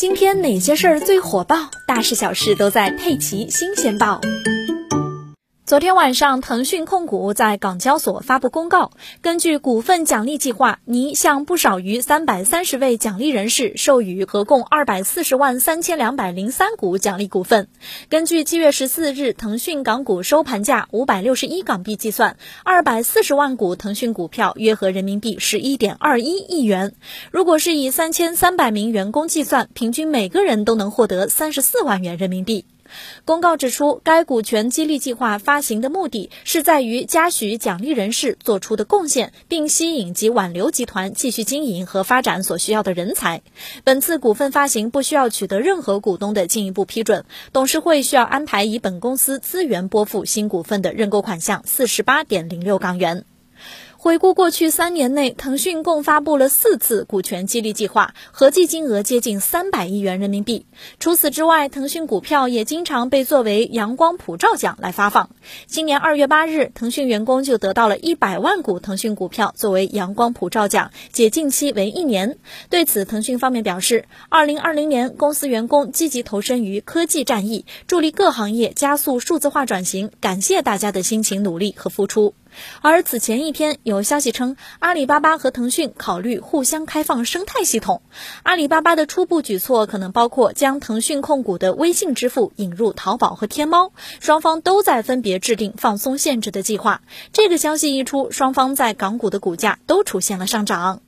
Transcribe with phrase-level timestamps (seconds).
[0.00, 1.70] 今天哪些事儿最火爆？
[1.84, 4.18] 大事小事都在《佩奇新鲜报》。
[5.70, 8.90] 昨天晚上，腾讯控股在港交所发布公告，
[9.22, 17.68] 根据股份奖励计划，拟向不少于三百三十位奖励人士授予合共二百四十万三千两百零三股奖励股份。
[18.08, 26.96] 根据七月十四日腾讯港股收盘价五百六十一港币计算，二百四十万股腾讯股票约合人民币十一点二一亿元。
[27.30, 32.64] 如果是以三千三百名员工计算，平均每个人都能获得三十四万元人民币。
[33.24, 43.42] 公告指出，该股权激励计划发行的目的是在于嘉许奖励人士做出的贡献，并吸引及挽留集团继续经营和发展所需要的人才。
[43.84, 53.24] 本次股份发行不需要取得任何股东的进一步批准，董事会需要安排以本公司资源拨付新股份的认购款项四十八点零六港元。
[54.02, 60.64] 回顾过去三年内，腾讯共发布了四次股权激励计划，合计金额接近三百亿元人民币。
[60.98, 65.28] 除此之外，腾讯股票也经常被作为阳光普照奖来发放。
[65.66, 72.38] 今年二月八日，腾讯员工就得到了一百万股腾讯股票作为阳光普照奖，解禁期为一年。
[72.70, 82.32] 对此，腾讯方面表示，二零二零年公司员工积极投身于科技战役，助力各行业加速数字化转型，感谢大家的辛勤努力和付出。
[82.80, 88.02] 而此前一天，有消息称，阿里巴巴和腾讯考虑互相开放生态系统。
[88.42, 97.02] 阿里巴巴的初步举措可能包括将腾讯控股的微信支付引入淘宝和天猫，双方都在分别制定放松限制的计划。
[97.32, 101.02] 这个消息一出，双方在港股的股价都出现了上涨。